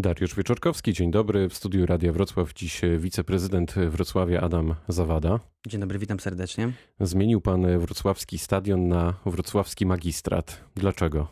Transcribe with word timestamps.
Dariusz 0.00 0.34
Wieczorkowski, 0.34 0.92
dzień 0.92 1.10
dobry. 1.10 1.48
W 1.48 1.54
studiu 1.54 1.86
Radia 1.86 2.12
Wrocław 2.12 2.54
dziś 2.54 2.80
wiceprezydent 2.98 3.74
Wrocławia 3.74 4.40
Adam 4.40 4.74
Zawada. 4.88 5.40
Dzień 5.66 5.80
dobry, 5.80 5.98
witam 5.98 6.20
serdecznie. 6.20 6.72
Zmienił 7.00 7.40
pan 7.40 7.78
wrocławski 7.78 8.38
stadion 8.38 8.88
na 8.88 9.14
wrocławski 9.26 9.86
magistrat. 9.86 10.64
Dlaczego? 10.76 11.28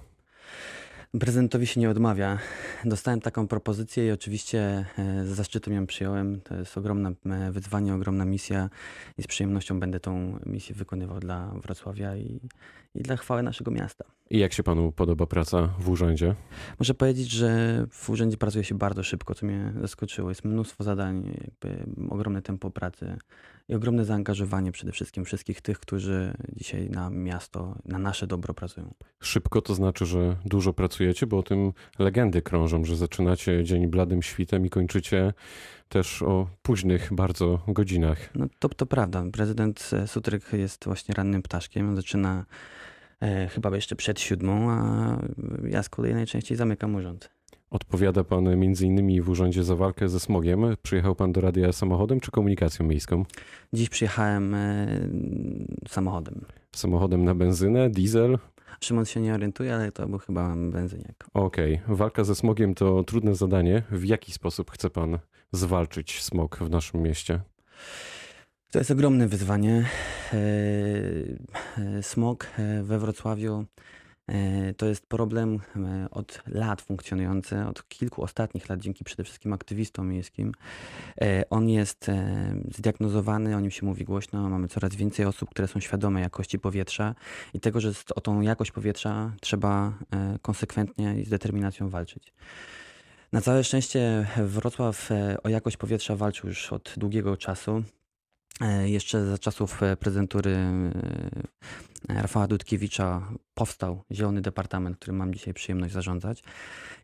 Prezydentowi 1.21 1.67
się 1.67 1.81
nie 1.81 1.91
odmawia. 1.91 2.39
Dostałem 2.85 3.21
taką 3.21 3.49
propozycję 3.49 4.07
i 4.07 4.11
oczywiście 4.11 4.87
e, 4.99 5.25
z 5.27 5.29
zaszczytem 5.29 5.75
ją 5.75 5.87
przyjąłem. 5.87 6.41
To 6.41 6.55
jest 6.55 6.79
ogromne 6.79 7.13
wyzwanie, 7.51 7.95
ogromna 7.95 8.25
misja 8.25 8.71
i 9.19 9.23
z 9.23 9.27
przyjemnością 9.27 9.81
będę 9.81 10.01
tą 10.01 10.39
misję 10.47 10.75
wykonywał 10.75 11.21
dla 11.21 11.55
Wrocławia 11.63 12.17
i, 12.17 12.41
i 12.97 13.03
dla 13.03 13.17
chwały 13.17 13.43
naszego 13.43 13.71
miasta. 13.71 14.05
I 14.31 14.39
jak 14.39 14.53
się 14.53 14.63
panu 14.63 14.93
podoba 14.93 15.27
praca 15.27 15.69
w 15.79 15.89
urzędzie? 15.89 16.35
Muszę 16.79 16.95
powiedzieć, 16.95 17.31
że 17.31 17.87
w 17.91 18.11
urzędzie 18.11 18.37
pracuje 18.37 18.65
się 18.65 18.75
bardzo 18.75 19.03
szybko, 19.03 19.35
co 19.35 19.47
mnie 19.47 19.73
zaskoczyło. 19.81 20.29
Jest 20.29 20.45
mnóstwo 20.45 20.85
zadań, 20.85 21.37
ogromne 22.11 22.43
tempo 22.43 22.71
pracy 22.71 23.17
i 23.69 23.75
ogromne 23.75 24.05
zaangażowanie 24.05 24.73
przede 24.73 24.93
wszystkim 24.93 25.25
wszystkich 25.25 25.61
tych, 25.61 25.79
którzy 25.79 26.35
dzisiaj 26.57 26.91
na 26.91 27.11
miasto, 27.11 27.79
na 27.85 27.99
nasze 27.99 28.27
dobro 28.27 28.55
pracują. 28.55 28.95
Szybko 29.21 29.63
to 29.63 29.75
znaczy, 29.75 30.07
że 30.07 30.37
dużo 30.45 30.73
pracujecie, 30.73 31.27
bo 31.27 31.39
o 31.39 31.43
tym 31.43 31.73
legendy 31.99 32.43
krążą, 32.43 32.85
że 32.85 32.97
zaczynacie 32.97 33.65
dzień 33.65 33.87
bladym 33.87 34.23
świtem 34.23 34.67
i 34.67 34.71
kończycie 34.71 35.33
też 35.89 36.23
o 36.23 36.47
późnych 36.63 37.09
bardzo 37.13 37.63
godzinach. 37.69 38.31
No 38.35 38.47
to, 38.59 38.69
to 38.69 38.87
prawda. 38.87 39.25
Prezydent 39.33 39.91
Sutryk 40.07 40.53
jest 40.53 40.85
właśnie 40.85 41.15
rannym 41.15 41.43
ptaszkiem. 41.43 41.89
On 41.89 41.97
zaczyna 41.97 42.45
e, 43.21 43.49
chyba 43.49 43.77
jeszcze 43.77 43.97
przed 43.97 44.21
siódmą, 44.21 44.71
a 44.71 45.19
ja 45.65 45.83
z 45.83 45.89
kolei 45.89 46.15
najczęściej 46.15 46.57
zamykam 46.57 46.95
urząd. 46.95 47.31
Odpowiada 47.71 48.25
pan 48.25 48.57
między 48.57 48.87
innymi 48.87 49.21
w 49.21 49.29
urzędzie 49.29 49.65
za 49.65 49.77
walkę 49.77 50.09
ze 50.09 50.21
smogiem. 50.21 50.77
Przyjechał 50.83 51.15
pan 51.15 51.33
do 51.33 51.41
radia 51.41 51.73
samochodem 51.73 52.21
czy 52.21 52.31
komunikacją 52.31 52.87
miejską? 52.87 53.25
Dziś 53.73 53.89
przyjechałem 53.89 54.55
e, 54.55 54.87
samochodem. 55.89 56.45
Samochodem 56.77 57.25
na 57.25 57.35
benzynę, 57.35 57.91
diesel? 57.91 58.39
Szymon 58.81 59.05
się 59.05 59.21
nie 59.21 59.35
orientuje, 59.35 59.75
ale 59.75 59.93
to 59.93 60.09
był 60.09 60.19
chyba 60.19 60.57
benzyniak. 60.57 61.27
Okej. 61.35 61.81
Okay. 61.85 61.97
Walka 61.97 62.25
ze 62.25 62.35
smogiem 62.35 62.75
to 62.75 63.05
trudne 63.05 63.35
zadanie. 63.35 63.83
W 63.91 64.05
jaki 64.05 64.33
sposób 64.33 64.71
chce 64.71 64.91
pan 64.91 65.19
zwalczyć 65.53 66.23
smog 66.23 66.59
w 66.59 66.71
naszym 66.71 67.03
mieście? 67.03 67.41
To 68.71 68.79
jest 68.79 68.91
ogromne 68.91 69.29
wyzwanie. 69.29 69.89
E, 70.33 70.39
e, 71.79 72.03
smog 72.03 72.47
we 72.83 72.99
Wrocławiu 72.99 73.67
E, 74.29 74.75
to 74.75 74.87
jest 74.87 75.07
problem 75.07 75.61
e, 75.77 76.11
od 76.11 76.43
lat 76.47 76.83
funkcjonujący, 76.83 77.65
od 77.67 77.89
kilku 77.89 78.23
ostatnich 78.23 78.69
lat, 78.69 78.81
dzięki 78.81 79.05
przede 79.05 79.25
wszystkim 79.25 79.53
aktywistom 79.53 80.09
miejskim. 80.09 80.53
E, 81.21 81.45
on 81.51 81.69
jest 81.69 82.11
zdiagnozowany, 82.75 83.57
o 83.57 83.61
nim 83.61 83.71
się 83.71 83.87
mówi 83.87 84.05
głośno. 84.05 84.49
Mamy 84.49 84.69
coraz 84.69 84.95
więcej 84.95 85.27
osób, 85.27 85.51
które 85.51 85.69
są 85.69 85.81
świadome 85.81 86.21
jakości 86.21 86.59
powietrza 86.59 87.15
i 87.55 87.61
tego, 87.61 87.81
że 87.81 87.93
o 88.17 88.21
tą 88.21 88.41
jakość 88.41 88.73
powietrza 88.73 89.33
trzeba 89.41 89.93
konsekwentnie 90.43 91.21
i 91.21 91.25
z 91.25 91.29
determinacją 91.29 91.89
walczyć. 91.89 92.33
Na 93.33 93.41
całe 93.41 93.65
szczęście 93.65 94.27
Wrocław 94.37 95.11
o 95.43 95.49
jakość 95.49 95.77
powietrza 95.77 96.17
walczył 96.17 96.49
już 96.49 96.73
od 96.73 96.95
długiego 96.97 97.37
czasu. 97.37 97.83
Jeszcze 98.85 99.27
za 99.27 99.39
czasów 99.39 99.81
prezydentury 100.01 100.57
Rafała 102.09 102.47
Dudkiewicza 102.47 103.29
powstał 103.55 104.03
Zielony 104.13 104.41
Departament, 104.41 104.97
którym 104.97 105.17
mam 105.17 105.35
dzisiaj 105.35 105.55
przyjemność 105.55 105.95
zarządzać. 105.95 106.43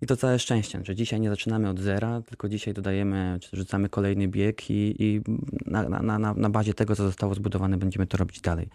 I 0.02 0.06
to 0.06 0.16
całe 0.16 0.38
szczęście, 0.38 0.80
że 0.84 0.94
dzisiaj 0.94 1.20
nie 1.20 1.30
zaczynamy 1.30 1.68
od 1.68 1.80
zera, 1.80 2.22
tylko 2.22 2.48
dzisiaj 2.48 2.74
dodajemy, 2.74 3.38
czy 3.40 3.56
rzucamy 3.56 3.88
kolejny 3.88 4.28
bieg 4.28 4.70
i, 4.70 4.94
i 4.98 5.20
na, 5.66 5.88
na, 5.88 6.18
na, 6.18 6.34
na, 6.34 6.50
bazie 6.50 6.74
tego, 6.74 6.96
co 6.96 7.02
zostało 7.02 7.34
zbudowane, 7.34 7.76
będziemy 7.76 8.06
to 8.06 8.16
robić 8.16 8.40
dalej. 8.40 8.68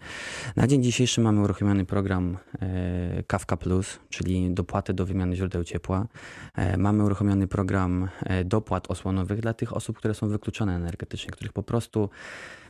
Na 0.56 0.66
dzień 0.66 0.82
dzisiejszy 0.82 1.20
mamy 1.20 1.40
uruchomiony 1.40 1.84
program 1.84 2.38
e, 2.60 3.22
Kawka 3.22 3.56
Plus, 3.56 3.98
czyli 4.08 4.54
dopłaty 4.54 4.94
do 4.94 5.06
wymiany 5.06 5.36
źródeł 5.36 5.64
ciepła. 5.64 6.06
E, 6.54 6.76
mamy 6.76 7.04
uruchomiony 7.04 7.46
program 7.46 8.08
e, 8.22 8.44
dopłat 8.44 8.90
osłonowych 8.90 9.40
dla 9.40 9.54
tych 9.54 9.76
osób, 9.76 9.98
które 9.98 10.14
są 10.14 10.28
wykluczone 10.28 10.76
energetycznie, 10.76 11.30
których 11.30 11.52
po 11.52 11.62
prostu 11.62 12.10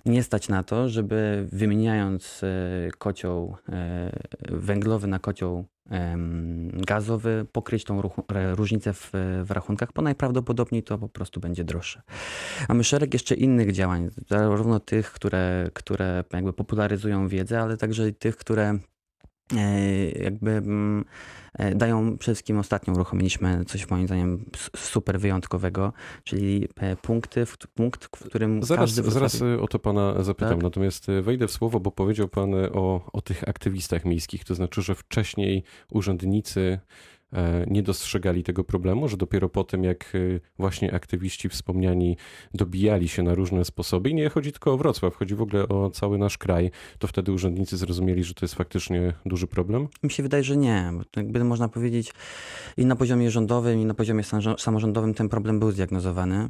nie 0.06 0.22
stać 0.22 0.48
na 0.48 0.62
to, 0.62 0.88
żeby 0.88 1.48
wymieniając 1.52 2.40
e, 2.44 2.90
kocioł 3.38 3.56
e, 3.68 4.12
węglowy 4.48 5.06
na 5.06 5.18
kocioł 5.18 5.64
gazowy, 6.72 7.46
pokryć 7.52 7.84
tą 7.84 8.02
różnicę 8.54 8.92
w, 8.92 9.10
w, 9.44 9.50
rachunkach, 9.50 9.88
bo 9.94 10.02
najprawdopodobniej 10.02 10.82
to 10.82 10.98
po 10.98 11.08
prostu 11.08 11.40
będzie 11.40 11.64
droższe. 11.64 12.02
Mamy 12.68 12.84
szereg 12.84 13.12
jeszcze 13.12 13.34
innych 13.34 13.72
działań, 13.72 14.08
zarówno 14.28 14.80
tych, 14.80 15.12
które, 15.12 15.70
które 15.74 16.24
jakby 16.32 16.52
popularyzują 16.52 17.28
wiedzę, 17.28 17.60
ale 17.60 17.76
także 17.76 18.12
tych, 18.12 18.36
które 18.36 18.78
jakby 20.20 20.50
mm, 20.50 21.04
e, 21.54 21.74
dają 21.74 22.18
przede 22.18 22.34
wszystkim 22.34 22.58
ostatnio 22.58 22.94
uruchomiliśmy 22.94 23.64
coś 23.64 23.90
moim 23.90 24.06
zdaniem 24.06 24.44
super 24.76 25.20
wyjątkowego, 25.20 25.92
czyli 26.24 26.68
e, 26.76 26.96
punkty, 26.96 27.44
punkt, 27.74 28.04
w 28.04 28.10
którym 28.10 28.62
zaraz, 28.62 28.90
zaraz 28.90 29.42
o 29.60 29.68
to 29.68 29.78
pana 29.78 30.22
zapytam, 30.22 30.54
tak? 30.54 30.62
natomiast 30.62 31.06
wejdę 31.22 31.46
w 31.46 31.52
słowo, 31.52 31.80
bo 31.80 31.90
powiedział 31.90 32.28
pan 32.28 32.54
o, 32.54 33.10
o 33.12 33.20
tych 33.20 33.48
aktywistach 33.48 34.04
miejskich, 34.04 34.44
to 34.44 34.54
znaczy, 34.54 34.82
że 34.82 34.94
wcześniej 34.94 35.62
urzędnicy 35.90 36.58
E, 36.68 36.78
nie 37.66 37.82
dostrzegali 37.82 38.42
tego 38.42 38.64
problemu, 38.64 39.08
że 39.08 39.16
dopiero 39.16 39.48
po 39.48 39.64
tym, 39.64 39.84
jak 39.84 40.12
e, 40.14 40.18
właśnie 40.58 40.94
aktywiści 40.94 41.48
wspomniani 41.48 42.16
dobijali 42.54 43.08
się 43.08 43.22
na 43.22 43.34
różne 43.34 43.64
sposoby, 43.64 44.10
i 44.10 44.14
nie 44.14 44.28
chodzi 44.28 44.52
tylko 44.52 44.72
o 44.72 44.76
Wrocław, 44.76 45.16
chodzi 45.16 45.34
w 45.34 45.42
ogóle 45.42 45.68
o 45.68 45.90
cały 45.90 46.18
nasz 46.18 46.38
kraj, 46.38 46.70
to 46.98 47.06
wtedy 47.06 47.32
urzędnicy 47.32 47.76
zrozumieli, 47.76 48.24
że 48.24 48.34
to 48.34 48.44
jest 48.44 48.54
faktycznie 48.54 49.12
duży 49.26 49.46
problem? 49.46 49.88
Mi 50.02 50.10
się 50.10 50.22
wydaje, 50.22 50.44
że 50.44 50.56
nie. 50.56 50.92
Jakby 51.16 51.44
można 51.44 51.68
powiedzieć, 51.68 52.12
i 52.76 52.86
na 52.86 52.96
poziomie 52.96 53.30
rządowym, 53.30 53.80
i 53.80 53.84
na 53.84 53.94
poziomie 53.94 54.22
samorządowym 54.58 55.14
ten 55.14 55.28
problem 55.28 55.60
był 55.60 55.70
zdiagnozowany. 55.70 56.48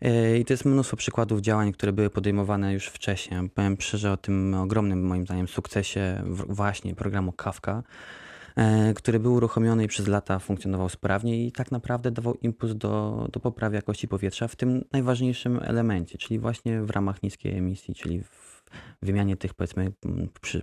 E, 0.00 0.38
I 0.38 0.44
to 0.44 0.52
jest 0.52 0.64
mnóstwo 0.64 0.96
przykładów 0.96 1.40
działań, 1.40 1.72
które 1.72 1.92
były 1.92 2.10
podejmowane 2.10 2.74
już 2.74 2.86
wcześniej. 2.86 3.50
Powiem 3.50 3.76
szczerze 3.80 4.12
o 4.12 4.16
tym 4.16 4.54
ogromnym, 4.54 5.06
moim 5.06 5.24
zdaniem, 5.24 5.48
sukcesie 5.48 6.22
właśnie 6.26 6.94
programu 6.94 7.32
Kawka 7.32 7.82
E, 7.82 7.82
który 8.94 9.20
był 9.20 9.34
uruchomiony 9.34 9.84
i 9.84 9.88
przez 9.88 10.06
lata 10.06 10.38
funkcjonował 10.38 10.88
sprawnie 10.88 11.46
i 11.46 11.52
tak 11.52 11.70
naprawdę 11.70 12.10
dawał 12.10 12.34
impuls 12.34 12.74
do, 12.74 13.26
do 13.32 13.40
poprawy 13.40 13.76
jakości 13.76 14.08
powietrza 14.08 14.48
w 14.48 14.56
tym 14.56 14.84
najważniejszym 14.92 15.60
elemencie, 15.62 16.18
czyli 16.18 16.38
właśnie 16.38 16.82
w 16.82 16.90
ramach 16.90 17.22
niskiej 17.22 17.56
emisji, 17.56 17.94
czyli 17.94 18.22
w 18.22 18.62
wymianie 19.02 19.36
tych 19.36 19.54
powiedzmy 19.54 19.92
przy, 20.40 20.62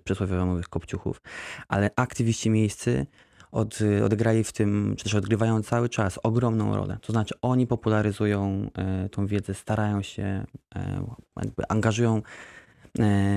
kopciuchów. 0.70 1.22
Ale 1.68 1.90
aktywiści 1.96 2.50
miejscy 2.50 3.06
od, 3.52 3.80
odegrali 4.06 4.44
w 4.44 4.52
tym, 4.52 4.96
czy 4.98 5.04
też 5.04 5.16
odgrywają 5.16 5.64
cały 5.64 5.90
czas 5.90 6.20
ogromną 6.24 6.76
rolę. 6.76 6.98
To 7.02 7.14
znaczy 7.14 7.36
oni 7.42 7.68
popularyzują 7.68 8.70
e, 8.78 9.10
tą 9.10 9.28
wiedzę, 9.28 9.54
starają 9.54 10.02
się, 10.02 10.46
e, 10.76 11.06
angażują 11.70 12.18
E, 12.18 12.22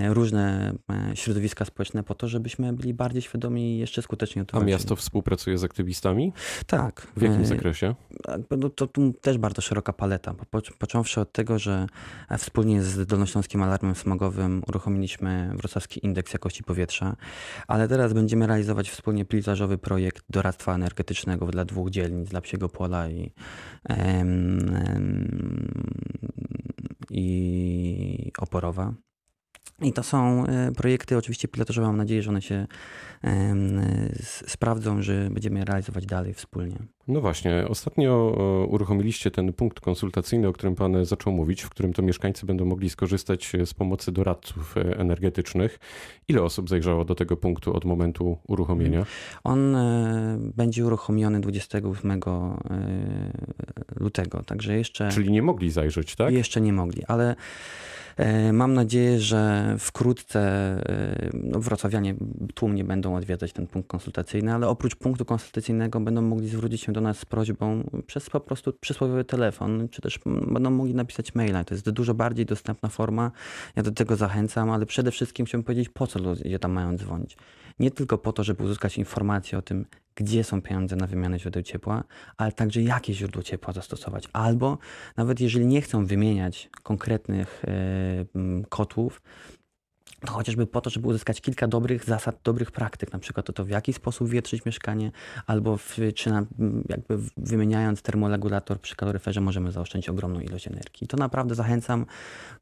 różne 0.08 0.72
e, 1.12 1.16
środowiska 1.16 1.64
społeczne 1.64 2.02
po 2.02 2.14
to, 2.14 2.28
żebyśmy 2.28 2.72
byli 2.72 2.94
bardziej 2.94 3.22
świadomi 3.22 3.74
i 3.74 3.78
jeszcze 3.78 4.02
skuteczniej 4.02 4.44
A 4.52 4.60
miasto 4.60 4.96
współpracuje 4.96 5.58
z 5.58 5.64
aktywistami? 5.64 6.32
Tak. 6.66 7.06
W 7.16 7.22
jakim 7.22 7.40
e, 7.40 7.46
zakresie? 7.46 7.94
No 8.50 8.70
to 8.70 8.88
też 9.20 9.38
bardzo 9.38 9.62
szeroka 9.62 9.92
paleta. 9.92 10.34
Począwszy 10.78 11.20
od 11.20 11.32
tego, 11.32 11.58
że 11.58 11.86
wspólnie 12.38 12.82
z 12.82 13.06
Dolnośląskim 13.06 13.62
Alarmem 13.62 13.94
Smogowym 13.94 14.62
uruchomiliśmy 14.68 15.50
Wrocławski 15.54 16.06
Indeks 16.06 16.32
Jakości 16.32 16.64
Powietrza, 16.64 17.16
ale 17.68 17.88
teraz 17.88 18.12
będziemy 18.12 18.46
realizować 18.46 18.90
wspólnie 18.90 19.24
pilotażowy 19.24 19.78
projekt 19.78 20.24
doradztwa 20.30 20.74
energetycznego 20.74 21.46
dla 21.46 21.64
dwóch 21.64 21.90
dzielnic, 21.90 22.28
dla 22.28 22.40
Psiego 22.40 22.68
Pola 22.68 23.08
i, 23.08 23.32
i 27.10 28.32
Oporowa. 28.38 28.94
I 29.80 29.92
to 29.92 30.02
są 30.02 30.46
e, 30.46 30.72
projekty 30.72 31.16
oczywiście 31.16 31.48
pilotażowe. 31.48 31.86
Mam 31.86 31.96
nadzieję, 31.96 32.22
że 32.22 32.30
one 32.30 32.42
się 32.42 32.66
sprawdzą, 34.46 35.02
że 35.02 35.30
będziemy 35.30 35.64
realizować 35.64 36.06
dalej 36.06 36.34
wspólnie. 36.34 36.76
No 37.08 37.20
właśnie, 37.20 37.64
ostatnio 37.68 38.36
uruchomiliście 38.70 39.30
ten 39.30 39.52
punkt 39.52 39.80
konsultacyjny, 39.80 40.48
o 40.48 40.52
którym 40.52 40.74
Pan 40.74 41.04
zaczął 41.04 41.32
mówić, 41.32 41.62
w 41.62 41.70
którym 41.70 41.92
to 41.92 42.02
mieszkańcy 42.02 42.46
będą 42.46 42.64
mogli 42.64 42.90
skorzystać 42.90 43.52
z 43.64 43.74
pomocy 43.74 44.12
doradców 44.12 44.76
e, 44.76 44.98
energetycznych. 44.98 45.78
Ile 46.28 46.42
osób 46.42 46.68
zajrzało 46.68 47.04
do 47.04 47.14
tego 47.14 47.36
punktu 47.36 47.76
od 47.76 47.84
momentu 47.84 48.38
uruchomienia? 48.48 49.06
On 49.44 49.76
e, 49.76 50.38
będzie 50.56 50.86
uruchomiony 50.86 51.40
28 51.40 52.20
lutego, 53.96 54.42
także 54.42 54.76
jeszcze. 54.76 55.08
Czyli 55.08 55.30
nie 55.30 55.42
mogli 55.42 55.70
zajrzeć, 55.70 56.16
tak? 56.16 56.34
Jeszcze 56.34 56.60
nie 56.60 56.72
mogli, 56.72 57.04
ale 57.04 57.30
E, 57.30 57.36
mam 58.52 58.74
nadzieję, 58.74 59.20
że 59.20 59.74
wkrótce 59.78 60.40
e, 60.40 61.30
no, 61.34 61.60
wrocławianie 61.60 62.14
tłumnie 62.54 62.84
będą 62.84 63.16
odwiedzać 63.16 63.52
ten 63.52 63.66
punkt 63.66 63.88
konsultacyjny, 63.88 64.54
ale 64.54 64.68
oprócz 64.68 64.96
punktu 64.96 65.24
konsultacyjnego 65.24 66.00
będą 66.00 66.22
mogli 66.22 66.48
zwrócić 66.48 66.80
się 66.80 66.92
do 66.92 67.00
nas 67.00 67.18
z 67.18 67.24
prośbą 67.24 67.90
przez 68.06 68.30
po 68.30 68.40
prostu 68.40 68.72
przysłowiowy 68.72 69.24
telefon, 69.24 69.88
czy 69.88 70.02
też 70.02 70.18
będą 70.26 70.70
mogli 70.70 70.94
napisać 70.94 71.34
maila. 71.34 71.64
To 71.64 71.74
jest 71.74 71.90
dużo 71.90 72.14
bardziej 72.14 72.46
dostępna 72.46 72.88
forma. 72.88 73.30
Ja 73.76 73.82
do 73.82 73.92
tego 73.92 74.16
zachęcam, 74.16 74.70
ale 74.70 74.86
przede 74.86 75.10
wszystkim 75.10 75.46
chciałbym 75.46 75.64
powiedzieć, 75.64 75.88
po 75.88 76.06
co 76.06 76.18
ludzie 76.18 76.58
tam 76.58 76.72
mają 76.72 76.96
dzwonić. 76.96 77.36
Nie 77.80 77.90
tylko 77.90 78.18
po 78.18 78.32
to, 78.32 78.44
żeby 78.44 78.64
uzyskać 78.64 78.98
informacje 78.98 79.58
o 79.58 79.62
tym, 79.62 79.86
gdzie 80.14 80.44
są 80.44 80.62
pieniądze 80.62 80.96
na 80.96 81.06
wymianę 81.06 81.38
źródeł 81.38 81.62
ciepła, 81.62 82.04
ale 82.36 82.52
także 82.52 82.82
jakie 82.82 83.14
źródło 83.14 83.42
ciepła 83.42 83.72
zastosować. 83.72 84.28
Albo 84.32 84.78
nawet 85.16 85.40
jeżeli 85.40 85.66
nie 85.66 85.80
chcą 85.82 86.06
wymieniać 86.06 86.70
konkretnych 86.82 87.62
yy, 88.34 88.64
kotłów, 88.68 89.22
chociażby 90.28 90.66
po 90.66 90.80
to, 90.80 90.90
żeby 90.90 91.08
uzyskać 91.08 91.40
kilka 91.40 91.68
dobrych 91.68 92.04
zasad, 92.04 92.38
dobrych 92.44 92.70
praktyk, 92.70 93.12
na 93.12 93.18
przykład 93.18 93.46
to, 93.46 93.52
to 93.52 93.64
w 93.64 93.68
jaki 93.68 93.92
sposób 93.92 94.28
wietrzyć 94.28 94.64
mieszkanie, 94.64 95.12
albo 95.46 95.76
w, 95.76 95.98
czy 96.14 96.30
na, 96.30 96.46
jakby 96.88 97.18
wymieniając 97.36 98.02
termoregulator 98.02 98.80
przy 98.80 98.96
kaloryferze 98.96 99.40
możemy 99.40 99.72
zaoszczędzić 99.72 100.08
ogromną 100.08 100.40
ilość 100.40 100.66
energii. 100.66 101.06
To 101.06 101.16
naprawdę 101.16 101.54
zachęcam, 101.54 102.06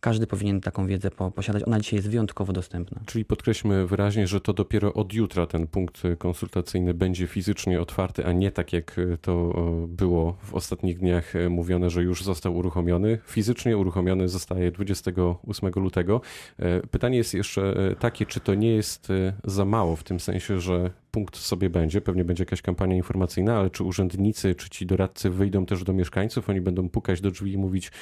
każdy 0.00 0.26
powinien 0.26 0.60
taką 0.60 0.86
wiedzę 0.86 1.10
po, 1.10 1.30
posiadać, 1.30 1.62
ona 1.66 1.80
dzisiaj 1.80 1.96
jest 1.96 2.08
wyjątkowo 2.08 2.52
dostępna. 2.52 3.00
Czyli 3.06 3.24
podkreślmy 3.24 3.86
wyraźnie, 3.86 4.26
że 4.26 4.40
to 4.40 4.52
dopiero 4.52 4.94
od 4.94 5.12
jutra 5.12 5.46
ten 5.46 5.66
punkt 5.66 6.02
konsultacyjny 6.18 6.94
będzie 6.94 7.26
fizycznie 7.26 7.80
otwarty, 7.80 8.26
a 8.26 8.32
nie 8.32 8.50
tak 8.50 8.72
jak 8.72 8.96
to 9.22 9.54
było 9.88 10.36
w 10.42 10.54
ostatnich 10.54 10.98
dniach 10.98 11.32
mówione, 11.50 11.90
że 11.90 12.02
już 12.02 12.24
został 12.24 12.56
uruchomiony. 12.56 13.18
Fizycznie 13.26 13.76
uruchomiony 13.76 14.28
zostaje 14.28 14.70
28 14.70 15.70
lutego. 15.76 16.20
E, 16.58 16.80
pytanie 16.80 17.18
jest 17.18 17.34
jeszcze 17.34 17.47
jeszcze 17.48 17.96
takie, 17.98 18.26
czy 18.26 18.40
to 18.40 18.54
nie 18.54 18.74
jest 18.74 19.10
e, 19.10 19.32
za 19.44 19.64
mało 19.64 19.96
w 19.96 20.04
tym 20.04 20.20
sensie, 20.20 20.60
że 20.60 20.90
punkt 21.18 21.36
sobie 21.36 21.70
będzie, 21.70 22.00
pewnie 22.00 22.24
będzie 22.24 22.42
jakaś 22.42 22.62
kampania 22.62 22.96
informacyjna, 22.96 23.58
ale 23.58 23.70
czy 23.70 23.84
urzędnicy, 23.84 24.54
czy 24.54 24.70
ci 24.70 24.86
doradcy 24.86 25.30
wyjdą 25.30 25.66
też 25.66 25.84
do 25.84 25.92
mieszkańców, 25.92 26.50
oni 26.50 26.60
będą 26.60 26.88
pukać 26.88 27.20
do 27.20 27.30
drzwi 27.30 27.52
i 27.52 27.58
mówić, 27.58 27.92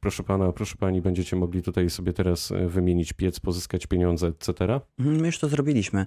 proszę 0.00 0.22
pana, 0.22 0.52
proszę 0.52 0.76
pani, 0.78 1.02
będziecie 1.02 1.36
mogli 1.36 1.62
tutaj 1.62 1.90
sobie 1.90 2.12
teraz 2.12 2.52
e, 2.52 2.68
wymienić 2.68 3.12
piec, 3.12 3.40
pozyskać 3.40 3.86
pieniądze, 3.86 4.26
etc. 4.26 4.80
Mhm, 4.98 5.20
my 5.20 5.26
już 5.26 5.38
to 5.38 5.48
zrobiliśmy. 5.48 6.04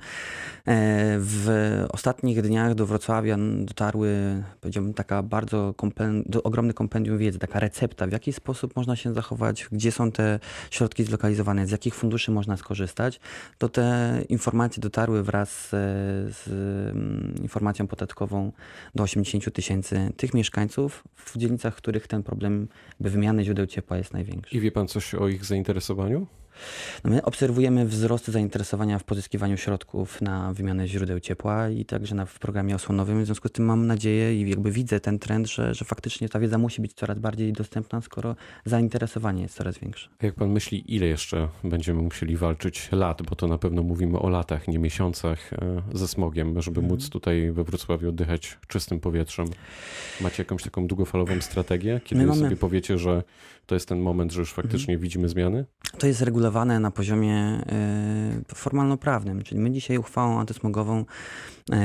W 1.20 1.48
ostatnich 1.90 2.42
dniach 2.42 2.76
do 2.76 2.86
Wrocławia 2.86 3.38
dotarły, 3.60 4.44
powiedziałbym, 4.62 4.94
taka 4.94 5.24
bardzo 5.24 5.74
kompendium, 5.74 6.42
ogromny 6.44 6.74
kompendium 6.74 7.18
wiedzy, 7.18 7.40
taka 7.40 7.60
recepta, 7.60 8.08
w 8.08 8.12
jaki 8.12 8.34
sposób 8.34 8.76
można 8.76 8.96
się 8.96 9.14
zachować, 9.14 9.68
gdzie 9.72 9.92
są 9.92 10.12
te 10.12 10.40
środki 10.72 11.04
zlokalizowane, 11.04 11.68
z 11.68 11.72
jakich 11.72 11.96
funduszy 11.96 12.32
można 12.32 12.58
skorzystać 12.58 12.74
korzystać, 12.74 13.20
to 13.58 13.70
te 13.70 14.20
informacje 14.30 14.82
dotarły 14.82 15.24
wraz 15.24 15.70
z, 15.70 15.70
z 16.36 16.50
informacją 17.42 17.88
podatkową 17.88 18.52
do 18.96 19.04
80 19.04 19.54
tysięcy 19.54 20.12
tych 20.18 20.34
mieszkańców 20.34 21.04
w 21.16 21.38
dzielnicach, 21.38 21.74
w 21.74 21.78
których 21.78 22.08
ten 22.08 22.24
problem 22.24 22.68
wymiany 23.00 23.44
źródeł 23.44 23.66
ciepła 23.66 23.98
jest 23.98 24.14
największy. 24.14 24.56
I 24.56 24.60
wie 24.60 24.72
pan 24.72 24.88
coś 24.88 25.16
o 25.16 25.28
ich 25.28 25.46
zainteresowaniu? 25.46 26.28
No 27.04 27.10
my 27.10 27.22
obserwujemy 27.22 27.86
wzrost 27.86 28.28
zainteresowania 28.28 29.00
w 29.00 29.04
pozyskiwaniu 29.04 29.58
środków 29.58 30.22
na 30.22 30.54
wymianę 30.54 30.88
źródeł 30.88 31.20
ciepła 31.20 31.70
i 31.70 31.86
także 31.86 32.16
na, 32.16 32.26
w 32.26 32.40
programie 32.40 32.76
osłonowym. 32.76 33.24
W 33.24 33.26
związku 33.26 33.48
z 33.48 33.52
tym 33.52 33.66
mam 33.66 33.88
nadzieję 33.88 34.42
i 34.42 34.50
jakby 34.50 34.72
widzę 34.72 35.00
ten 35.00 35.20
trend, 35.20 35.48
że, 35.48 35.74
że 35.74 35.86
faktycznie 35.86 36.30
ta 36.30 36.40
wiedza 36.40 36.58
musi 36.58 36.82
być 36.82 36.94
coraz 36.94 37.20
bardziej 37.20 37.54
dostępna, 37.54 38.02
skoro 38.02 38.36
zainteresowanie 38.66 39.42
jest 39.42 39.56
coraz 39.56 39.78
większe. 39.78 40.10
Jak 40.22 40.36
pan 40.36 40.50
myśli, 40.50 40.96
ile 40.96 41.08
jeszcze 41.08 41.48
będziemy 41.64 42.02
musieli 42.02 42.38
walczyć 42.38 42.90
lat, 42.92 43.22
bo 43.22 43.36
to 43.36 43.48
na 43.48 43.58
pewno 43.58 43.84
mówimy 43.84 44.20
o 44.20 44.30
latach, 44.30 44.68
nie 44.68 44.80
miesiącach 44.80 45.54
e, 45.54 45.82
ze 45.94 46.08
smogiem, 46.08 46.62
żeby 46.62 46.80
mhm. 46.80 46.88
móc 46.88 47.10
tutaj 47.10 47.52
we 47.52 47.64
Wrocławiu 47.64 48.10
oddychać 48.10 48.58
czystym 48.68 49.00
powietrzem? 49.00 49.48
Macie 50.22 50.44
jakąś 50.44 50.64
taką 50.64 50.88
długofalową 50.88 51.42
strategię, 51.42 52.02
kiedy 52.04 52.26
mamy... 52.26 52.42
sobie 52.42 52.56
powiecie, 52.56 52.98
że 52.98 53.24
to 53.66 53.76
jest 53.76 53.90
ten 53.90 54.00
moment, 54.00 54.32
że 54.32 54.40
już 54.40 54.54
faktycznie 54.54 54.94
mhm. 54.94 55.00
widzimy 55.00 55.30
zmiany? 55.30 55.66
To 55.98 56.08
jest 56.08 56.22
regulowane 56.44 56.80
na 56.80 56.92
poziomie 56.92 57.62
y, 58.52 58.56
formalno-prawnym, 58.56 59.44
czyli 59.44 59.62
my 59.62 59.72
dzisiaj 59.72 59.98
uchwałą 59.98 60.40
antysmogową 60.40 61.06
y, 61.74 61.76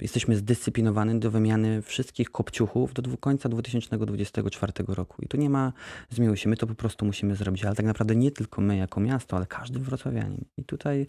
jesteśmy 0.00 0.36
zdyscyplinowani 0.36 1.20
do 1.20 1.30
wymiany 1.30 1.82
wszystkich 1.82 2.30
kopciuchów 2.30 2.94
do 2.94 3.18
końca 3.18 3.48
2024 3.48 4.72
roku. 4.88 5.22
I 5.22 5.28
tu 5.28 5.36
nie 5.36 5.50
ma 5.50 5.72
zmiłuj 6.10 6.36
się, 6.36 6.48
my 6.48 6.56
to 6.56 6.66
po 6.66 6.74
prostu 6.74 7.06
musimy 7.06 7.36
zrobić, 7.36 7.64
ale 7.64 7.74
tak 7.74 7.86
naprawdę 7.86 8.16
nie 8.16 8.30
tylko 8.30 8.60
my 8.60 8.76
jako 8.76 9.00
miasto, 9.00 9.36
ale 9.36 9.46
każdy 9.46 9.78
wrocławianin. 9.78 10.44
I 10.56 10.64
tutaj 10.64 11.06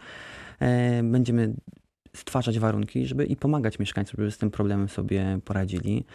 y, 0.62 1.04
będziemy 1.04 1.54
stwarzać 2.16 2.60
warunki, 2.60 3.06
żeby 3.06 3.26
i 3.26 3.36
pomagać 3.36 3.80
mieszkańcom, 3.80 4.16
żeby 4.18 4.32
z 4.32 4.38
tym 4.38 4.52
problemem 4.52 4.90
sobie 4.90 5.40
poradzili, 5.46 6.06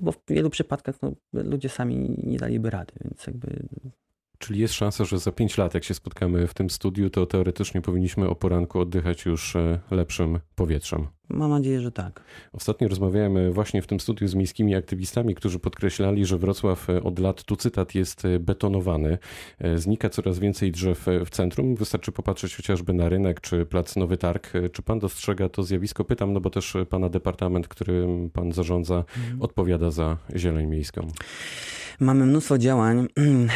bo 0.00 0.12
w 0.12 0.18
wielu 0.28 0.50
przypadkach 0.50 1.02
no, 1.02 1.12
ludzie 1.32 1.68
sami 1.68 2.16
nie 2.24 2.38
daliby 2.38 2.70
rady, 2.70 2.92
więc 3.04 3.26
jakby 3.26 3.68
Czyli 4.38 4.60
jest 4.60 4.74
szansa, 4.74 5.04
że 5.04 5.18
za 5.18 5.32
5 5.32 5.58
lat, 5.58 5.74
jak 5.74 5.84
się 5.84 5.94
spotkamy 5.94 6.46
w 6.46 6.54
tym 6.54 6.70
studiu, 6.70 7.10
to 7.10 7.26
teoretycznie 7.26 7.82
powinniśmy 7.82 8.28
o 8.28 8.34
poranku 8.34 8.80
oddychać 8.80 9.26
już 9.26 9.56
e, 9.56 9.80
lepszym 9.90 10.38
powietrzem. 10.54 11.06
Mam 11.28 11.50
nadzieję, 11.50 11.80
że 11.80 11.92
tak. 11.92 12.24
Ostatnio 12.52 12.88
rozmawiałem 12.88 13.52
właśnie 13.52 13.82
w 13.82 13.86
tym 13.86 14.00
studiu 14.00 14.28
z 14.28 14.34
miejskimi 14.34 14.74
aktywistami, 14.74 15.34
którzy 15.34 15.58
podkreślali, 15.58 16.26
że 16.26 16.38
Wrocław 16.38 16.90
e, 16.90 17.02
od 17.02 17.18
lat, 17.18 17.44
tu 17.44 17.56
cytat, 17.56 17.94
jest 17.94 18.24
e, 18.24 18.38
betonowany. 18.38 19.18
Znika 19.76 20.08
coraz 20.08 20.38
więcej 20.38 20.72
drzew 20.72 21.06
w 21.26 21.30
centrum. 21.30 21.74
Wystarczy 21.74 22.12
popatrzeć 22.12 22.56
chociażby 22.56 22.92
na 22.92 23.08
rynek 23.08 23.40
czy 23.40 23.66
plac 23.66 23.96
Nowy 23.96 24.16
Targ. 24.16 24.52
Czy 24.72 24.82
pan 24.82 24.98
dostrzega 24.98 25.48
to 25.48 25.62
zjawisko? 25.62 26.04
Pytam, 26.04 26.32
no 26.32 26.40
bo 26.40 26.50
też 26.50 26.76
pana 26.90 27.08
departament, 27.08 27.68
którym 27.68 28.30
pan 28.30 28.52
zarządza, 28.52 28.96
mhm. 28.96 29.42
odpowiada 29.42 29.90
za 29.90 30.16
zieleń 30.36 30.66
miejską. 30.66 31.08
Mamy 32.00 32.26
mnóstwo 32.26 32.58
działań. 32.58 33.06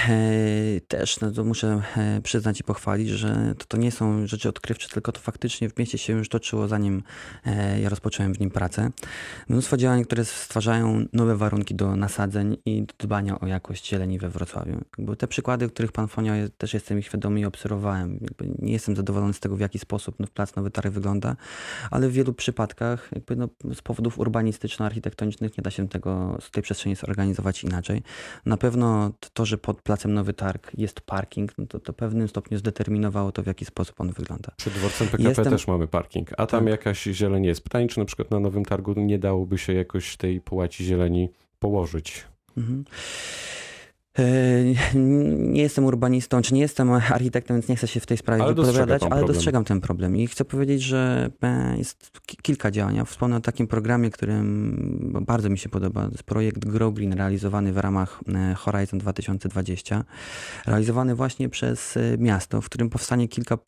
E, 0.09 0.81
też 0.89 1.21
no 1.21 1.31
to 1.31 1.45
muszę 1.45 1.83
e, 1.97 2.21
przyznać 2.21 2.61
i 2.61 2.65
pochwalić, 2.65 3.09
że 3.09 3.55
to, 3.59 3.65
to 3.65 3.77
nie 3.77 3.91
są 3.91 4.27
rzeczy 4.27 4.49
odkrywcze, 4.49 4.89
tylko 4.89 5.13
to 5.13 5.21
faktycznie 5.21 5.69
w 5.69 5.79
mieście 5.79 5.99
się 5.99 6.13
już 6.13 6.29
toczyło, 6.29 6.69
zanim 6.69 7.03
e, 7.47 7.81
ja 7.81 7.89
rozpocząłem 7.89 8.35
w 8.35 8.41
nim 8.41 8.51
pracę. 8.51 8.91
Mnóstwo 9.49 9.77
działań, 9.77 10.05
które 10.05 10.25
stwarzają 10.25 11.05
nowe 11.13 11.37
warunki 11.37 11.75
do 11.75 11.97
nasadzeń 11.97 12.57
i 12.65 12.83
do 12.83 12.95
dbania 12.99 13.41
o 13.41 13.47
jakość 13.47 13.89
zieleni 13.89 14.19
we 14.19 14.29
Wrocławiu. 14.29 14.81
Jakby 14.99 15.17
te 15.17 15.29
przykłady, 15.29 15.69
których 15.69 15.93
pan 15.93 16.09
wspomniał, 16.09 16.37
też 16.59 16.75
jestem 16.75 16.99
ich 16.99 17.07
świadomy 17.07 17.41
i 17.41 17.45
obserwowałem. 17.45 18.19
Jakby 18.21 18.55
nie 18.59 18.73
jestem 18.73 18.97
zadowolony 18.97 19.33
z 19.33 19.41
tego, 19.41 19.57
w 19.57 19.61
jaki 19.61 19.79
sposób 19.79 20.17
no, 20.19 20.27
plac 20.35 20.57
Nowy 20.57 20.71
Targ 20.71 20.93
wygląda, 20.93 21.37
ale 21.91 22.09
w 22.09 22.13
wielu 22.13 22.33
przypadkach 22.33 23.09
jakby 23.13 23.37
no, 23.37 23.49
z 23.75 23.83
powodów 23.83 24.19
urbanistyczno-architektonicznych 24.19 25.59
nie 25.59 25.63
da 25.63 25.71
się 25.71 25.89
tego, 25.89 26.39
z 26.41 26.51
tej 26.51 26.63
przestrzeni 26.63 26.97
zorganizować 26.97 27.65
inaczej. 27.65 28.03
Na 28.47 28.57
pewno 28.57 29.13
to, 29.33 29.47
że 29.47 29.59
pod 29.59 29.83
placem 29.83 30.15
Nowy 30.15 30.33
Targ 30.33 30.71
jest 30.79 31.01
parking, 31.01 31.59
no 31.59 31.67
to, 31.67 31.81
to 31.81 31.93
pewnym 31.93 32.29
stopniu 32.29 32.59
zdeterminowało 32.59 33.33
to, 33.33 33.43
w 33.43 33.47
jaki 33.47 33.65
sposób 33.65 34.01
on 34.01 34.13
wygląda. 34.13 34.53
Przed 34.57 34.73
dworcem 34.73 35.09
PKP 35.09 35.29
Jestem... 35.29 35.51
też 35.51 35.67
mamy 35.67 35.89
parking, 35.89 36.31
a 36.37 36.47
tam 36.47 36.61
tak. 36.61 36.71
jakaś 36.71 37.03
zieleń 37.03 37.45
jest. 37.45 37.65
Pytanie, 37.65 37.89
czy 37.89 37.99
na 37.99 38.05
przykład 38.05 38.31
na 38.31 38.41
Nowym 38.41 38.65
Targu 38.65 38.93
nie 38.97 39.19
dałoby 39.19 39.59
się 39.59 39.73
jakoś 39.73 40.17
tej 40.17 40.41
połaci 40.41 40.85
zieleni 40.85 41.31
położyć? 41.59 42.25
Mhm. 42.57 42.85
E, 44.19 44.95
nie 44.95 45.63
jestem 45.63 45.85
urbanistą, 45.85 46.43
czy 46.43 46.55
nie 46.55 46.61
jestem 46.61 46.93
architektem, 46.93 47.57
więc 47.57 47.69
nie 47.69 47.77
chcę 47.77 47.89
się 47.89 48.01
w 48.01 48.07
tej 48.07 48.17
sprawie 48.17 48.43
ale 48.43 48.55
wypowiadać, 48.55 49.03
ale 49.11 49.25
dostrzegam 49.25 49.65
ten 49.65 49.81
problem. 49.81 50.17
I 50.17 50.27
chcę 50.27 50.45
powiedzieć, 50.45 50.83
że 50.83 51.31
e, 51.43 51.79
jest 51.79 52.11
kilka 52.43 52.71
działań. 52.71 52.97
Ja 52.97 53.05
wspomnę 53.05 53.37
o 53.37 53.41
takim 53.41 53.67
programie, 53.67 54.11
którym 54.11 55.23
bardzo 55.27 55.51
mi 55.51 55.59
się 55.59 55.69
podoba. 55.69 56.05
To 56.05 56.11
jest 56.11 56.23
projekt 56.23 56.65
Grow 56.65 56.95
Green, 56.95 57.13
realizowany 57.13 57.73
w 57.73 57.79
ramach 57.79 58.21
e, 58.35 58.55
Horizon 58.55 58.99
2020. 58.99 60.05
Realizowany 60.67 61.15
właśnie 61.15 61.49
przez 61.49 61.99
miasto, 62.19 62.61
w 62.61 62.67
którym 62.67 62.91
powstanie 62.91 63.29
kilka, 63.29 63.59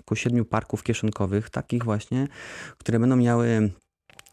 około 0.00 0.16
siedmiu 0.16 0.44
parków 0.44 0.82
kieszonkowych, 0.82 1.50
takich 1.50 1.84
właśnie, 1.84 2.28
które 2.78 2.98
będą 3.00 3.16
miały 3.16 3.70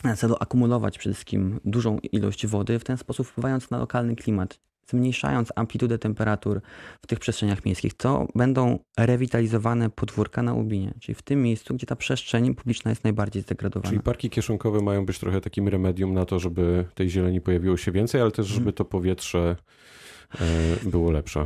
na 0.04 0.16
celu 0.16 0.36
akumulować 0.40 0.98
przede 0.98 1.14
wszystkim 1.14 1.60
dużą 1.66 2.00
ilość 2.12 2.48
wody, 2.48 2.80
w 2.80 2.84
ten 2.84 2.98
sposób 2.98 3.28
wpływając 3.28 3.72
na 3.72 3.78
lokalny 3.78 4.16
klimat 4.16 4.60
zmniejszając 4.90 5.50
amplitudę 5.56 5.98
temperatur 5.98 6.62
w 7.02 7.08
tych 7.08 7.20
przestrzeniach 7.20 7.66
miejskich, 7.66 7.94
to 7.94 8.28
będą 8.36 8.80
rewitalizowane 8.98 9.90
podwórka 9.90 10.44
na 10.44 10.54
Ubinie, 10.54 10.94
czyli 11.00 11.16
w 11.16 11.22
tym 11.22 11.42
miejscu, 11.42 11.76
gdzie 11.76 11.88
ta 11.88 11.96
przestrzeń 11.96 12.56
publiczna 12.56 12.92
jest 12.92 13.04
najbardziej 13.04 13.42
zdegradowana. 13.42 13.90
Czyli 13.90 14.02
parki 14.02 14.30
kieszonkowe 14.30 14.82
mają 14.82 15.06
być 15.06 15.20
trochę 15.20 15.42
takim 15.42 15.68
remedium 15.68 16.14
na 16.14 16.26
to, 16.26 16.40
żeby 16.40 16.86
tej 16.96 17.10
zieleni 17.10 17.42
pojawiło 17.42 17.78
się 17.78 17.92
więcej, 17.92 18.22
ale 18.22 18.32
też 18.32 18.48
żeby 18.48 18.74
to 18.74 18.86
powietrze 18.86 19.56
e, 20.36 20.90
było 20.90 21.12
lepsze. 21.12 21.46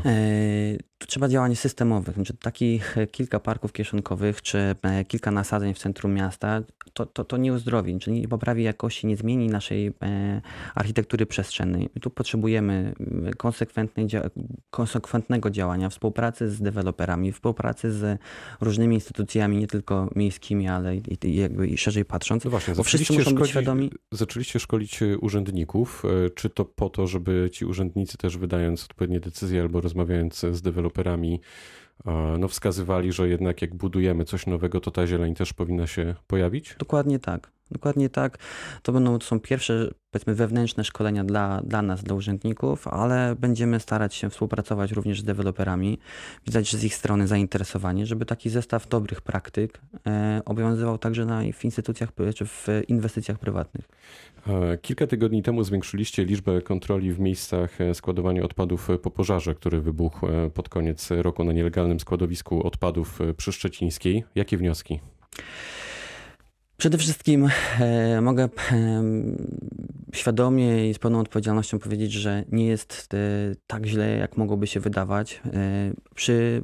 E, 1.04 1.08
trzeba 1.08 1.28
działań 1.28 1.56
systemowych. 1.56 2.16
Znaczy, 2.16 2.34
takich 2.34 2.96
kilka 3.12 3.40
parków 3.40 3.74
kieszonkowych 3.74 4.42
czy 4.42 4.76
kilka 5.08 5.32
nasadzeń 5.32 5.74
w 5.74 5.80
centrum 5.80 6.14
miasta 6.14 6.62
to, 6.94 7.06
to, 7.06 7.24
to 7.24 7.38
nie 7.38 7.54
uzdrowi, 7.54 8.00
czyli 8.00 8.22
nie 8.22 8.28
poprawi 8.28 8.64
jakości, 8.64 9.08
nie 9.08 9.18
zmieni 9.18 9.48
naszej 9.48 9.94
architektury 10.76 11.26
przestrzennej. 11.26 11.90
tu 12.02 12.10
potrzebujemy 12.10 12.94
konsekwentnej, 13.38 14.08
konsekwentnego 14.70 15.50
działania, 15.50 15.90
współpracy 15.90 16.52
z 16.52 16.62
deweloperami, 16.62 17.32
współpracy 17.32 17.92
z 17.92 18.20
różnymi 18.62 18.96
instytucjami, 18.96 19.58
nie 19.58 19.68
tylko 19.68 20.10
miejskimi, 20.16 20.68
ale 20.68 20.96
i, 20.96 21.36
jakby 21.36 21.68
i 21.68 21.78
szerzej 21.78 22.06
patrząc. 22.06 22.44
No 22.44 22.52
właśnie, 22.52 22.76
bo 22.76 22.84
wszyscy 22.84 23.14
muszą 23.14 23.36
być 23.36 23.50
świadomi. 23.50 23.92
Zaczęliście 24.12 24.60
szkolić 24.60 25.00
urzędników. 25.22 26.04
Czy 26.36 26.50
to 26.50 26.66
po 26.66 26.90
to, 26.90 27.08
żeby 27.08 27.50
ci 27.52 27.66
urzędnicy 27.66 28.18
też 28.18 28.38
wydając 28.38 28.84
odpowiednie 28.84 29.20
decyzje 29.20 29.62
albo 29.62 29.82
rozmawiając 29.82 30.40
z 30.52 30.62
deweloperami, 30.62 30.93
no, 32.40 32.48
wskazywali, 32.48 33.12
że 33.12 33.30
jednak 33.30 33.62
jak 33.62 33.76
budujemy 33.76 34.26
coś 34.26 34.48
nowego, 34.48 34.80
to 34.80 34.92
ta 34.92 35.08
zieleń 35.08 35.36
też 35.36 35.54
powinna 35.54 35.88
się 35.88 36.16
pojawić? 36.28 36.76
Dokładnie 36.80 37.20
tak. 37.20 37.52
Dokładnie 37.72 38.10
tak. 38.10 38.38
To 38.82 38.92
będą 38.92 39.20
to 39.20 39.26
są 39.26 39.40
pierwsze, 39.40 39.92
powiedzmy, 40.12 40.36
wewnętrzne 40.36 40.84
szkolenia 40.84 41.24
dla, 41.24 41.62
dla 41.62 41.82
nas, 41.82 42.04
dla 42.04 42.16
urzędników, 42.16 42.88
ale 42.88 43.36
będziemy 43.40 43.80
starać 43.80 44.16
się 44.16 44.30
współpracować 44.30 44.92
również 44.92 45.22
z 45.22 45.24
deweloperami. 45.24 46.00
Widać 46.46 46.76
z 46.76 46.84
ich 46.84 46.96
strony 46.96 47.28
zainteresowanie, 47.28 48.06
żeby 48.06 48.26
taki 48.26 48.50
zestaw 48.50 48.88
dobrych 48.88 49.22
praktyk 49.22 49.82
e, 50.08 50.42
obowiązywał 50.46 50.98
także 50.98 51.26
na, 51.26 51.42
w 51.54 51.66
instytucjach 51.66 52.10
czy 52.36 52.46
w 52.46 52.68
inwestycjach 52.88 53.40
prywatnych. 53.40 53.88
E, 54.48 54.78
kilka 54.78 55.08
tygodni 55.08 55.44
temu 55.44 55.64
zwiększyliście 55.64 56.26
liczbę 56.26 56.62
kontroli 56.62 57.14
w 57.14 57.20
miejscach 57.20 57.82
e, 57.82 57.94
składowania 57.94 58.44
odpadów 58.44 58.88
po 59.04 59.12
pożarze, 59.12 59.56
który 59.56 59.82
wybuchł 59.82 60.28
e, 60.28 60.50
pod 60.50 60.70
koniec 60.70 61.12
roku 61.12 61.44
na 61.44 61.52
nielegalnym 61.52 62.00
składowisku 62.00 62.68
odpadów 62.68 63.20
przy 63.38 63.52
Szczecińskiej. 63.52 64.24
Jakie 64.36 64.58
wnioski? 64.58 65.00
Przede 66.84 66.98
wszystkim 66.98 67.50
e, 67.80 68.22
mogę 68.22 68.50
świadomie 70.14 70.90
i 70.90 70.94
z 70.94 71.00
pełną 71.00 71.20
odpowiedzialnością 71.20 71.80
powiedzieć, 71.80 72.12
że 72.12 72.44
nie 72.52 72.66
jest 72.66 73.10
e, 73.14 73.18
tak 73.68 73.86
źle, 73.86 74.18
jak 74.18 74.38
mogłoby 74.38 74.68
się 74.68 74.80
wydawać 74.80 75.42
e, 75.46 75.94
przy 76.16 76.64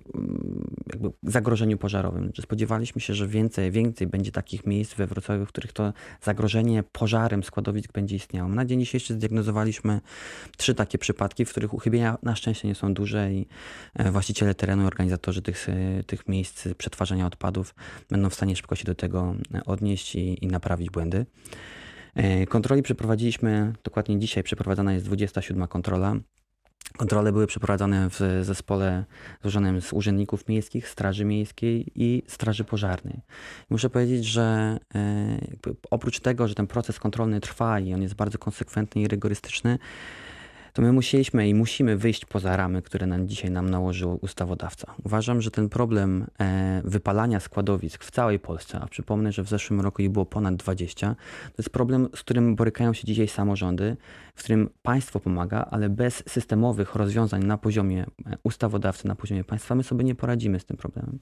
jakby 0.91 1.11
zagrożeniu 1.23 1.77
pożarowym. 1.77 2.31
Spodziewaliśmy 2.41 3.01
się, 3.01 3.13
że 3.13 3.27
więcej, 3.27 3.71
więcej 3.71 4.07
będzie 4.07 4.31
takich 4.31 4.65
miejsc 4.65 4.93
we 4.93 5.07
Wrocławiu, 5.07 5.45
w 5.45 5.47
których 5.47 5.73
to 5.73 5.93
zagrożenie 6.21 6.83
pożarem 6.83 7.43
składowisk 7.43 7.91
będzie 7.91 8.15
istniało. 8.15 8.49
Na 8.49 8.65
dzień 8.65 8.79
dzisiejszy 8.79 9.13
zdiagnozowaliśmy 9.13 10.01
trzy 10.57 10.75
takie 10.75 10.97
przypadki, 10.97 11.45
w 11.45 11.49
których 11.49 11.73
uchybienia 11.73 12.17
na 12.23 12.35
szczęście 12.35 12.67
nie 12.67 12.75
są 12.75 12.93
duże 12.93 13.33
i 13.33 13.47
e, 13.95 14.11
właściciele 14.11 14.55
terenu, 14.55 14.87
organizatorzy 14.87 15.41
tych, 15.41 15.67
tych 16.07 16.27
miejsc 16.27 16.67
przetwarzania 16.77 17.25
odpadów 17.25 17.75
będą 18.09 18.29
w 18.29 18.33
stanie 18.33 18.55
szybko 18.55 18.75
się 18.75 18.85
do 18.85 18.95
tego 18.95 19.35
odnieść 19.65 20.15
i, 20.15 20.45
i 20.45 20.47
naprawić 20.47 20.89
błędy. 20.89 21.25
Kontroli 22.49 22.81
przeprowadziliśmy, 22.81 23.73
dokładnie 23.83 24.19
dzisiaj 24.19 24.43
przeprowadzana 24.43 24.93
jest 24.93 25.05
27 25.05 25.67
kontrola. 25.67 26.15
Kontrole 26.97 27.31
były 27.31 27.47
przeprowadzone 27.47 28.09
w 28.09 28.19
zespole 28.41 29.05
złożonym 29.41 29.81
z 29.81 29.93
urzędników 29.93 30.47
miejskich, 30.47 30.89
Straży 30.89 31.25
Miejskiej 31.25 31.91
i 31.95 32.23
Straży 32.27 32.63
Pożarnej. 32.63 33.21
Muszę 33.69 33.89
powiedzieć, 33.89 34.25
że 34.25 34.77
e, 34.95 35.39
oprócz 35.91 36.19
tego, 36.19 36.47
że 36.47 36.55
ten 36.55 36.67
proces 36.67 36.99
kontrolny 36.99 37.39
trwa 37.39 37.79
i 37.79 37.93
on 37.93 38.01
jest 38.01 38.15
bardzo 38.15 38.37
konsekwentny 38.37 39.01
i 39.01 39.07
rygorystyczny, 39.07 39.79
to 40.79 40.83
my 40.83 40.91
musieliśmy 40.91 41.49
i 41.49 41.53
musimy 41.53 41.97
wyjść 41.97 42.25
poza 42.25 42.57
ramy, 42.57 42.81
które 42.81 43.07
nam 43.07 43.27
dzisiaj 43.27 43.51
nam 43.51 43.69
nałożył 43.69 44.19
ustawodawca. 44.21 44.95
Uważam, 45.03 45.41
że 45.41 45.51
ten 45.51 45.69
problem 45.69 46.25
e, 46.39 46.81
wypalania 46.85 47.39
składowisk 47.39 48.03
w 48.03 48.11
całej 48.11 48.39
Polsce, 48.39 48.79
a 48.81 48.87
przypomnę, 48.87 49.31
że 49.31 49.43
w 49.43 49.49
zeszłym 49.49 49.81
roku 49.81 50.01
ich 50.01 50.09
było 50.09 50.25
ponad 50.25 50.55
20, 50.55 51.15
to 51.45 51.53
jest 51.57 51.69
problem, 51.69 52.09
z 52.15 52.19
którym 52.19 52.55
borykają 52.55 52.93
się 52.93 53.07
dzisiaj 53.07 53.27
samorządy, 53.27 53.97
w 54.35 54.43
którym 54.43 54.69
państwo 54.81 55.19
pomaga, 55.19 55.67
ale 55.71 55.89
bez 55.89 56.23
systemowych 56.27 56.95
rozwiązań 56.95 57.43
na 57.43 57.57
poziomie 57.57 58.05
e, 58.25 58.37
ustawodawcy, 58.43 59.07
na 59.07 59.15
poziomie 59.15 59.43
państwa, 59.43 59.75
my 59.75 59.83
sobie 59.83 60.03
nie 60.03 60.15
poradzimy 60.15 60.59
z 60.59 60.65
tym 60.65 60.77
problemem. 60.77 61.19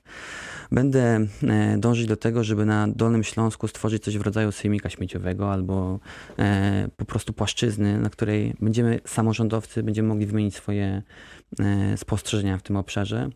Będę 0.72 1.20
e, 1.44 1.78
dążyć 1.78 2.08
do 2.08 2.18
tego, 2.18 2.44
żeby 2.44 2.66
na 2.66 2.88
Dolnym 2.88 3.24
Śląsku 3.24 3.68
stworzyć 3.68 4.04
coś 4.04 4.18
w 4.18 4.22
rodzaju 4.22 4.52
sejmika 4.52 4.90
śmieciowego 4.90 5.54
albo 5.54 6.00
po 6.98 7.06
prostu 7.06 7.34
płaszczyzny, 7.34 8.00
na 8.00 8.10
której 8.10 8.56
będziemy 8.60 9.00
samorząd 9.06 9.47
samorządowcy 9.48 9.84
będziemy 9.84 10.08
mogli 10.08 10.26
wymienić 10.26 10.56
swoje 10.56 11.02
e, 11.60 11.98
spostrzeżenia 11.98 12.58
w 12.58 12.62
tym 12.62 12.76
obszarze 12.78 13.30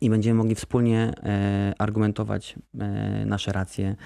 i 0.00 0.10
będziemy 0.10 0.34
mogli 0.34 0.54
wspólnie 0.54 1.12
e, 1.22 1.72
argumentować 1.78 2.54
e, 2.80 3.26
nasze 3.26 3.52
racje 3.52 3.96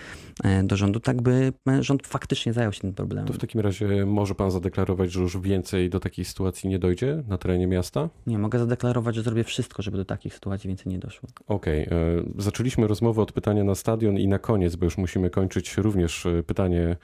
e, 0.45 0.63
do 0.63 0.77
rządu, 0.77 1.01
tak 1.01 1.23
by 1.23 1.53
rząd 1.81 2.07
faktycznie 2.07 2.53
zajął 2.53 2.73
się 2.73 2.81
tym 2.81 2.95
problemem. 2.95 3.27
To 3.27 3.33
w 3.33 3.39
takim 3.39 3.61
razie 3.61 4.07
może 4.07 4.35
pan 4.35 4.51
zadeklarować, 4.51 5.13
że 5.13 5.21
już 5.21 5.39
więcej 5.39 5.91
do 5.91 6.01
takiej 6.01 6.25
sytuacji 6.25 6.69
nie 6.69 6.79
dojdzie 6.79 7.23
na 7.29 7.39
terenie 7.39 7.67
miasta? 7.67 8.09
Nie, 8.27 8.39
mogę 8.39 8.59
zadeklarować, 8.59 9.15
że 9.15 9.23
zrobię 9.23 9.45
wszystko, 9.45 9.83
żeby 9.83 9.97
do 9.97 10.05
takich 10.05 10.35
sytuacji 10.35 10.69
więcej 10.69 10.93
nie 10.93 10.99
doszło. 10.99 11.29
Okej. 11.47 11.87
Okay. 11.87 11.99
Zaczęliśmy 12.39 12.87
rozmowę 12.87 13.23
od 13.23 13.33
pytania 13.33 13.65
na 13.65 13.75
stadion 13.75 14.19
i 14.19 14.29
na 14.29 14.39
koniec, 14.39 14.77
bo 14.77 14.85
już 14.85 14.99
musimy 14.99 15.31
kończyć 15.31 15.77
również 15.77 16.27
pytanie 16.47 16.97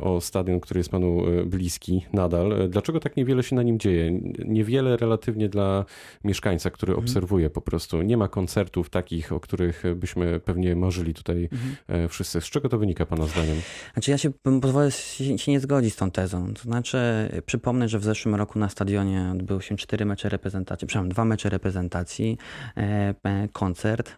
o 0.00 0.20
stadion, 0.20 0.60
który 0.60 0.80
jest 0.80 0.90
panu 0.90 1.22
bliski 1.46 2.06
nadal. 2.12 2.68
Dlaczego 2.68 3.00
tak 3.00 3.16
niewiele 3.16 3.42
się 3.42 3.56
na 3.56 3.62
nim 3.62 3.78
dzieje? 3.78 4.20
Niewiele 4.44 4.96
relatywnie 4.96 5.48
dla 5.48 5.84
mieszkańca, 6.24 6.70
który 6.70 6.92
mhm. 6.92 7.04
obserwuje 7.04 7.50
po 7.50 7.60
prostu. 7.60 8.02
Nie 8.02 8.11
ma 8.16 8.28
koncertów 8.28 8.90
takich, 8.90 9.32
o 9.32 9.40
których 9.40 9.82
byśmy 9.96 10.40
pewnie 10.40 10.76
marzyli 10.76 11.14
tutaj 11.14 11.48
mhm. 11.52 11.76
E, 11.88 12.08
wszyscy. 12.08 12.40
Z 12.40 12.44
czego 12.44 12.68
to 12.68 12.78
wynika 12.78 13.06
Pana 13.06 13.26
zdaniem? 13.26 13.56
Znaczy 13.92 14.10
ja 14.10 14.18
się 14.18 14.30
pozwolę 14.60 14.90
się, 14.90 15.38
się 15.38 15.52
nie 15.52 15.60
zgodzić 15.60 15.94
z 15.94 15.96
tą 15.96 16.10
tezą. 16.10 16.54
To 16.54 16.62
znaczy 16.62 16.98
przypomnę, 17.46 17.88
że 17.88 17.98
w 17.98 18.04
zeszłym 18.04 18.34
roku 18.34 18.58
na 18.58 18.68
stadionie 18.68 19.28
odbyły 19.32 19.62
się 19.62 19.76
cztery 19.76 20.04
mecze 20.04 20.28
reprezentacji, 20.28 20.86
przepraszam, 20.86 21.08
dwa 21.08 21.24
mecze 21.24 21.48
reprezentacji, 21.48 22.38
e, 22.76 23.14
e, 23.24 23.48
koncert, 23.52 24.16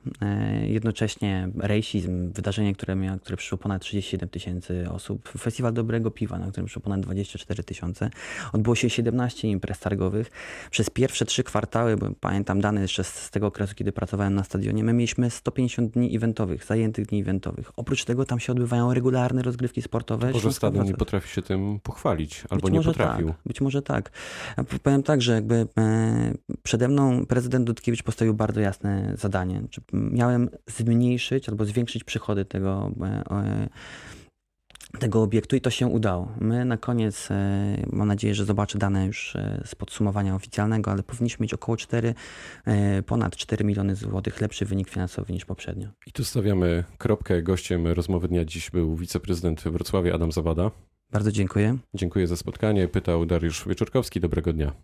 jednocześnie 0.63 1.49
rejsizm, 1.59 2.33
wydarzenie, 2.33 2.75
które, 2.75 2.97
miało, 2.97 3.19
które 3.19 3.37
przyszło 3.37 3.59
ponad 3.59 3.83
37 3.83 4.29
tysięcy 4.29 4.91
osób, 4.91 5.29
festiwal 5.29 5.73
dobrego 5.73 6.11
piwa, 6.11 6.39
na 6.39 6.47
którym 6.51 6.67
przyszło 6.67 6.83
ponad 6.83 7.01
24 7.01 7.65
tysiące. 7.65 8.11
Odbyło 8.53 8.75
się 8.75 8.91
17 8.91 9.49
imprez 9.49 9.79
targowych. 9.79 10.31
Przez 10.71 10.91
pierwsze 10.91 11.25
trzy 11.25 11.45
kwartały, 11.45 11.97
bo 11.97 12.07
pamiętam 12.21 12.61
dane 12.61 12.81
jeszcze 12.81 13.05
z, 13.05 13.09
z 13.09 13.31
tego 13.31 13.47
okresu, 13.47 13.75
kiedy 13.75 13.84
pracowałem 13.93 14.35
na 14.35 14.45
stadionie, 14.45 14.85
my 14.85 14.93
mieliśmy 14.93 15.31
150 15.31 15.91
dni 15.91 16.17
eventowych, 16.17 16.65
zajętych 16.65 17.07
dni 17.07 17.21
eventowych. 17.21 17.73
Oprócz 17.77 18.05
tego 18.05 18.25
tam 18.25 18.41
się 18.41 18.53
odbywają 18.53 18.95
regularne 18.95 19.43
rozgrywki 19.43 19.83
sportowe. 19.83 20.31
Może 20.33 20.53
stadion 20.53 20.87
nie 20.87 20.95
potrafi 20.95 21.29
się 21.29 21.43
tym 21.43 21.81
pochwalić, 21.83 22.45
albo 22.51 22.69
być 22.69 22.75
nie 22.75 22.83
potrafił. 22.83 23.29
Tak, 23.29 23.37
być 23.47 23.61
może 23.61 23.83
tak. 23.83 24.11
Powiem 24.83 25.03
tak, 25.03 25.23
że 25.23 25.33
jakby 25.33 25.67
e, 25.79 26.35
przede 26.63 26.89
mną 26.89 27.27
prezydent 27.27 27.67
Dudkiewicz 27.67 28.03
postawił 28.03 28.35
bardzo 28.35 28.61
jasne 28.61 29.15
zadanie. 29.19 29.63
Miałem 29.93 30.51
zmniejszyć 30.67 31.49
albo 31.49 31.65
zwiększyć 31.65 32.05
przychody 32.05 32.45
tego 32.45 32.91
e, 33.31 33.69
tego 34.99 35.23
obiektu 35.23 35.57
i 35.57 35.61
to 35.61 35.71
się 35.71 35.87
udało. 35.87 36.33
My 36.41 36.65
na 36.65 36.77
koniec, 36.77 37.31
e, 37.31 37.87
mam 37.93 38.09
nadzieję, 38.09 38.35
że 38.35 38.45
zobaczę 38.45 38.79
dane 38.79 39.07
już 39.07 39.37
e, 39.37 39.63
z 39.65 39.75
podsumowania 39.75 40.35
oficjalnego, 40.35 40.91
ale 40.91 41.03
powinniśmy 41.03 41.43
mieć 41.43 41.55
około 41.55 41.77
4, 41.77 42.15
e, 42.65 43.03
ponad 43.03 43.37
4 43.37 43.65
miliony 43.65 43.95
złotych 43.95 44.41
lepszy 44.41 44.65
wynik 44.65 44.89
finansowy 44.89 45.33
niż 45.33 45.45
poprzednio. 45.45 45.89
I 46.07 46.13
tu 46.13 46.25
stawiamy 46.25 46.85
kropkę. 46.99 47.43
Gościem 47.43 47.87
rozmowy 47.87 48.29
dnia 48.29 48.45
dziś 48.45 48.71
był 48.71 48.97
wiceprezydent 48.97 49.63
Wrocławia 49.63 50.15
Adam 50.15 50.33
Zawada. 50.33 50.71
Bardzo 51.11 51.33
dziękuję. 51.33 51.77
Dziękuję 51.95 52.27
za 52.27 52.37
spotkanie. 52.37 52.89
Pytał 52.89 53.27
Dariusz 53.27 53.69
Wieczorkowski. 53.69 54.21
Dobrego 54.21 54.53
dnia. 54.53 54.73